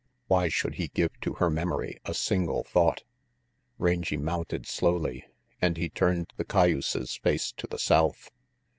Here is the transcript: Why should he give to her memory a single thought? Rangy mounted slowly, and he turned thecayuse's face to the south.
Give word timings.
Why 0.25 0.47
should 0.47 0.73
he 0.77 0.87
give 0.87 1.11
to 1.21 1.33
her 1.33 1.51
memory 1.51 1.99
a 2.05 2.15
single 2.15 2.63
thought? 2.63 3.03
Rangy 3.77 4.17
mounted 4.17 4.65
slowly, 4.65 5.27
and 5.61 5.77
he 5.77 5.89
turned 5.89 6.33
thecayuse's 6.39 7.17
face 7.17 7.51
to 7.57 7.67
the 7.67 7.77
south. 7.77 8.31